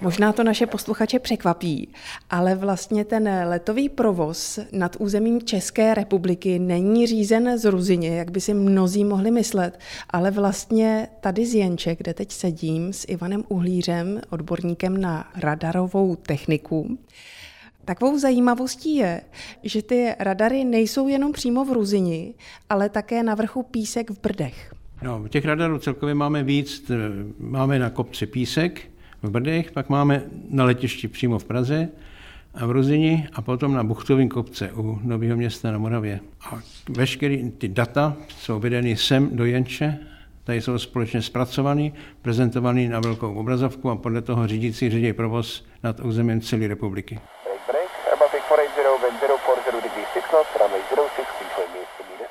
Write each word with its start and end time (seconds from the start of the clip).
Možná 0.00 0.32
to 0.32 0.44
naše 0.44 0.66
posluchače 0.66 1.18
překvapí, 1.18 1.94
ale 2.30 2.54
vlastně 2.54 3.04
ten 3.04 3.44
letový 3.48 3.88
provoz 3.88 4.58
nad 4.72 4.96
územím 4.98 5.42
České 5.42 5.94
republiky 5.94 6.58
není 6.58 7.06
řízen 7.06 7.58
z 7.58 7.64
Ruzině, 7.64 8.18
jak 8.18 8.30
by 8.30 8.40
si 8.40 8.54
mnozí 8.54 9.04
mohli 9.04 9.30
myslet, 9.30 9.78
ale 10.10 10.30
vlastně 10.30 11.08
tady 11.20 11.46
z 11.46 11.54
Jenče, 11.54 11.96
kde 11.96 12.14
teď 12.14 12.32
sedím 12.32 12.92
s 12.92 13.04
Ivanem 13.08 13.44
Uhlířem, 13.48 14.20
odborníkem 14.30 15.00
na 15.00 15.30
radarovou 15.36 16.16
techniku, 16.16 16.98
Takovou 17.84 18.18
zajímavostí 18.18 18.96
je, 18.96 19.20
že 19.62 19.82
ty 19.82 20.14
radary 20.18 20.64
nejsou 20.64 21.08
jenom 21.08 21.32
přímo 21.32 21.64
v 21.64 21.72
Ruzini, 21.72 22.34
ale 22.70 22.88
také 22.88 23.22
na 23.22 23.34
vrchu 23.34 23.62
Písek 23.62 24.10
v 24.10 24.20
Brdech. 24.20 24.77
No, 25.02 25.28
těch 25.28 25.44
radarů 25.44 25.78
celkově 25.78 26.14
máme 26.14 26.42
víc. 26.42 26.90
Máme 27.38 27.78
na 27.78 27.90
kopci 27.90 28.26
Písek, 28.26 28.90
v 29.22 29.30
Brdech, 29.30 29.72
pak 29.72 29.88
máme 29.88 30.22
na 30.50 30.64
letišti 30.64 31.08
přímo 31.08 31.38
v 31.38 31.44
Praze 31.44 31.88
a 32.54 32.66
v 32.66 32.70
Ruzini 32.70 33.28
a 33.32 33.42
potom 33.42 33.74
na 33.74 33.84
Buchtovém 33.84 34.28
kopce 34.28 34.72
u 34.72 35.00
Nového 35.02 35.36
města 35.36 35.72
na 35.72 35.78
Moravě. 35.78 36.20
A 36.50 36.58
veškeré 36.88 37.36
ty 37.58 37.68
data 37.68 38.16
jsou 38.28 38.60
vedeny 38.60 38.96
sem 38.96 39.36
do 39.36 39.44
Jenče, 39.44 39.98
tady 40.44 40.60
jsou 40.60 40.78
společně 40.78 41.22
zpracovaný, 41.22 41.92
prezentovaný 42.22 42.88
na 42.88 43.00
velkou 43.00 43.34
obrazovku 43.34 43.90
a 43.90 43.96
podle 43.96 44.22
toho 44.22 44.46
řídící 44.46 44.90
řídí 44.90 45.12
provoz 45.12 45.66
nad 45.82 46.00
územím 46.00 46.40
celé 46.40 46.68
republiky. 46.68 47.18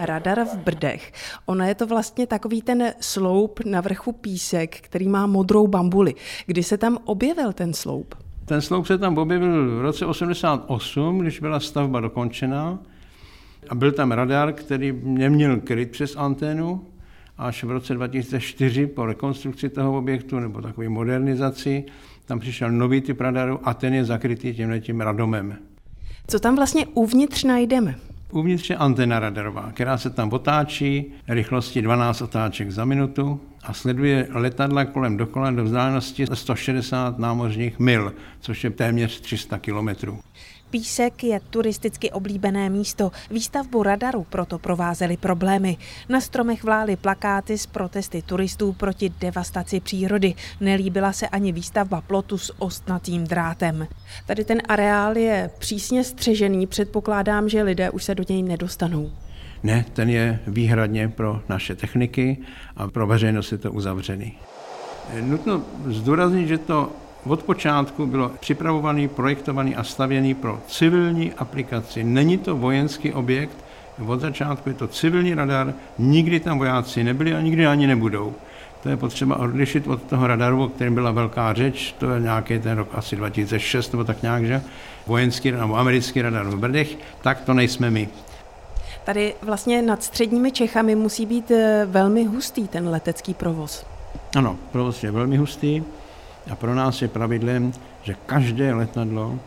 Radar 0.00 0.44
v 0.44 0.56
Brdech. 0.56 1.12
Ono 1.46 1.64
je 1.64 1.74
to 1.74 1.86
vlastně 1.86 2.26
takový 2.26 2.62
ten 2.62 2.94
sloup 3.00 3.60
na 3.64 3.80
vrchu 3.80 4.12
písek, 4.12 4.76
který 4.80 5.08
má 5.08 5.26
modrou 5.26 5.66
bambuli. 5.66 6.14
Kdy 6.46 6.62
se 6.62 6.78
tam 6.78 6.98
objevil 7.04 7.52
ten 7.52 7.72
sloup? 7.72 8.14
Ten 8.44 8.60
sloup 8.60 8.86
se 8.86 8.98
tam 8.98 9.18
objevil 9.18 9.78
v 9.78 9.80
roce 9.80 10.06
88, 10.06 11.18
když 11.18 11.40
byla 11.40 11.60
stavba 11.60 12.00
dokončená. 12.00 12.78
A 13.68 13.74
byl 13.74 13.92
tam 13.92 14.12
radar, 14.12 14.52
který 14.52 15.00
neměl 15.02 15.56
kryt 15.60 15.90
přes 15.90 16.16
anténu. 16.16 16.86
Až 17.38 17.64
v 17.64 17.70
roce 17.70 17.94
2004 17.94 18.86
po 18.86 19.06
rekonstrukci 19.06 19.68
toho 19.68 19.98
objektu 19.98 20.40
nebo 20.40 20.62
takové 20.62 20.88
modernizaci 20.88 21.84
tam 22.26 22.40
přišel 22.40 22.70
nový 22.70 23.00
typ 23.00 23.20
radaru 23.20 23.60
a 23.62 23.74
ten 23.74 23.94
je 23.94 24.04
zakrytý 24.04 24.54
tímhletím 24.54 25.00
radomem. 25.00 25.69
Co 26.26 26.40
tam 26.40 26.56
vlastně 26.56 26.86
uvnitř 26.86 27.44
najdeme? 27.44 27.94
Uvnitř 28.32 28.70
je 28.70 28.76
antena 28.76 29.20
radarová, 29.20 29.70
která 29.74 29.98
se 29.98 30.10
tam 30.10 30.32
otáčí 30.32 31.12
rychlosti 31.28 31.82
12 31.82 32.22
otáček 32.22 32.70
za 32.70 32.84
minutu 32.84 33.40
a 33.62 33.72
sleduje 33.72 34.28
letadla 34.30 34.84
kolem 34.84 35.16
dokola 35.16 35.50
do 35.50 35.64
vzdálenosti 35.64 36.26
160 36.34 37.18
námořních 37.18 37.78
mil, 37.78 38.14
což 38.40 38.64
je 38.64 38.70
téměř 38.70 39.20
300 39.20 39.58
kilometrů. 39.58 40.18
Písek 40.70 41.24
je 41.24 41.40
turisticky 41.50 42.10
oblíbené 42.10 42.70
místo. 42.70 43.10
Výstavbu 43.30 43.82
radaru 43.82 44.26
proto 44.30 44.58
provázely 44.58 45.16
problémy. 45.16 45.76
Na 46.08 46.20
stromech 46.20 46.64
vlály 46.64 46.96
plakáty 46.96 47.58
s 47.58 47.66
protesty 47.66 48.22
turistů 48.22 48.72
proti 48.72 49.12
devastaci 49.20 49.80
přírody. 49.80 50.34
Nelíbila 50.60 51.12
se 51.12 51.28
ani 51.28 51.52
výstavba 51.52 52.00
plotu 52.00 52.38
s 52.38 52.54
ostnatým 52.58 53.24
drátem. 53.24 53.86
Tady 54.26 54.44
ten 54.44 54.58
areál 54.68 55.16
je 55.16 55.50
přísně 55.58 56.04
střežený. 56.04 56.66
Předpokládám, 56.66 57.48
že 57.48 57.62
lidé 57.62 57.90
už 57.90 58.04
se 58.04 58.14
do 58.14 58.24
něj 58.28 58.42
nedostanou. 58.42 59.10
Ne, 59.62 59.84
ten 59.92 60.10
je 60.10 60.40
výhradně 60.46 61.08
pro 61.08 61.42
naše 61.48 61.74
techniky 61.74 62.38
a 62.76 62.88
pro 62.88 63.06
veřejnost 63.06 63.52
je 63.52 63.58
to 63.58 63.72
uzavřený. 63.72 64.32
Nutno 65.20 65.62
zdůraznit, 65.86 66.48
že 66.48 66.58
to 66.58 66.92
od 67.26 67.42
počátku 67.42 68.06
bylo 68.06 68.30
připravovaný, 68.40 69.08
projektovaný 69.08 69.76
a 69.76 69.84
stavěný 69.84 70.34
pro 70.34 70.60
civilní 70.66 71.32
aplikaci. 71.32 72.04
Není 72.04 72.38
to 72.38 72.56
vojenský 72.56 73.12
objekt, 73.12 73.56
od 74.06 74.20
začátku 74.20 74.68
je 74.68 74.74
to 74.74 74.88
civilní 74.88 75.34
radar, 75.34 75.74
nikdy 75.98 76.40
tam 76.40 76.58
vojáci 76.58 77.04
nebyli 77.04 77.34
a 77.34 77.40
nikdy 77.40 77.66
ani 77.66 77.86
nebudou. 77.86 78.34
To 78.82 78.88
je 78.88 78.96
potřeba 78.96 79.36
odlišit 79.36 79.86
od 79.86 80.02
toho 80.02 80.26
radaru, 80.26 80.64
o 80.64 80.68
kterém 80.68 80.94
byla 80.94 81.10
velká 81.10 81.54
řeč, 81.54 81.94
to 81.98 82.10
je 82.10 82.20
nějaký 82.20 82.58
ten 82.58 82.78
rok 82.78 82.88
asi 82.92 83.16
2006 83.16 83.92
nebo 83.92 84.04
tak 84.04 84.22
nějak, 84.22 84.46
že? 84.46 84.62
Vojenský 85.06 85.50
nebo 85.50 85.76
americký 85.76 86.22
radar 86.22 86.46
v 86.46 86.58
Brdech, 86.58 86.96
tak 87.22 87.40
to 87.40 87.54
nejsme 87.54 87.90
my. 87.90 88.08
Tady 89.04 89.34
vlastně 89.42 89.82
nad 89.82 90.02
středními 90.02 90.52
Čechami 90.52 90.94
musí 90.94 91.26
být 91.26 91.50
eh, 91.50 91.86
velmi 91.90 92.24
hustý 92.24 92.68
ten 92.68 92.88
letecký 92.88 93.34
provoz. 93.34 93.86
Ano, 94.36 94.56
provoz 94.72 95.04
je 95.04 95.10
velmi 95.10 95.36
hustý. 95.36 95.82
A 96.50 96.56
pro 96.56 96.74
nás 96.74 97.02
je 97.02 97.08
pravidlem, 97.08 97.72
že 98.02 98.16
každé 98.26 98.74
letadlo 98.74 99.38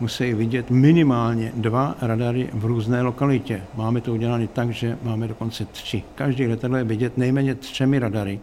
musí 0.00 0.34
vidět 0.34 0.70
minimálně 0.70 1.52
dva 1.54 1.94
radary 2.00 2.48
v 2.52 2.64
různé 2.64 3.02
lokalitě. 3.02 3.62
Máme 3.74 4.00
to 4.00 4.12
udělané 4.12 4.46
tak, 4.46 4.70
že 4.70 4.98
máme 5.02 5.28
dokonce 5.28 5.64
tři. 5.64 6.02
Každý 6.14 6.46
letadlo 6.46 6.76
je 6.76 6.84
vidět 6.84 7.18
nejméně 7.18 7.54
třemi 7.54 7.98
radary, 7.98 8.40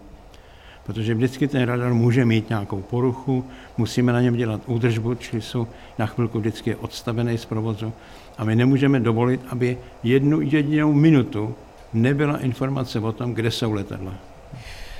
protože 0.84 1.14
vždycky 1.14 1.48
ten 1.48 1.64
radar 1.64 1.94
může 1.94 2.25
mít 2.25 2.50
nějakou 2.50 2.81
poruchu, 2.81 3.46
musíme 3.78 4.14
na 4.14 4.22
něm 4.22 4.36
dělat 4.36 4.62
údržbu, 4.66 5.16
čili 5.16 5.42
jsou 5.42 5.68
na 6.00 6.06
chvilku 6.06 6.40
vždycky 6.40 6.75
odstavený 6.75 7.38
z 7.38 7.46
provozu 7.46 7.94
a 8.38 8.44
my 8.44 8.56
nemůžeme 8.56 9.00
dovolit, 9.00 9.42
aby 9.50 9.78
jednu 10.03 10.42
jedinou 10.42 10.94
minutu 10.94 11.56
nebyla 11.94 12.38
informace 12.38 13.00
o 13.00 13.12
tom, 13.12 13.34
kde 13.34 13.52
jsou 13.52 13.74
letadla. 13.74 14.14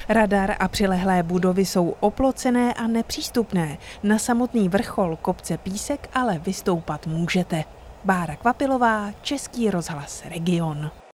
Radar 0.10 0.56
a 0.60 0.68
přilehlé 0.68 1.24
budovy 1.24 1.66
jsou 1.66 1.96
oplocené 2.00 2.74
a 2.74 2.88
nepřístupné. 2.88 3.78
Na 4.04 4.20
samotný 4.20 4.70
vrchol 4.70 5.16
kopce 5.22 5.58
Písek 5.58 6.10
ale 6.14 6.40
vystoupat 6.40 7.08
můžete. 7.08 7.64
Bára 8.06 8.36
Kvapilová, 8.36 9.12
Český 9.22 9.70
rozhlas 9.70 10.24
Region. 10.26 10.92